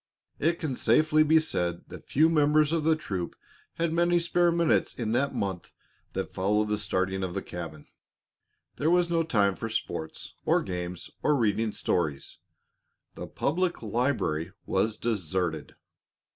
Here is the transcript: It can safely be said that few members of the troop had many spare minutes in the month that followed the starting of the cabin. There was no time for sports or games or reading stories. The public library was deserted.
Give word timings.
It 0.39 0.57
can 0.59 0.75
safely 0.75 1.21
be 1.21 1.39
said 1.39 1.87
that 1.89 2.09
few 2.09 2.27
members 2.27 2.71
of 2.71 2.83
the 2.83 2.95
troop 2.95 3.35
had 3.75 3.93
many 3.93 4.17
spare 4.17 4.51
minutes 4.51 4.95
in 4.95 5.11
the 5.11 5.29
month 5.29 5.71
that 6.13 6.33
followed 6.33 6.69
the 6.69 6.79
starting 6.79 7.21
of 7.21 7.35
the 7.35 7.41
cabin. 7.43 7.85
There 8.77 8.89
was 8.89 9.11
no 9.11 9.21
time 9.21 9.55
for 9.55 9.69
sports 9.69 10.33
or 10.43 10.63
games 10.63 11.11
or 11.21 11.35
reading 11.35 11.71
stories. 11.71 12.39
The 13.13 13.27
public 13.27 13.83
library 13.83 14.53
was 14.65 14.97
deserted. 14.97 15.75